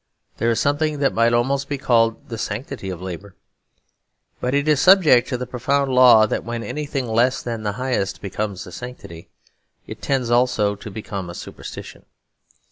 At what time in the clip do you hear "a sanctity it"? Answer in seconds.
8.65-10.01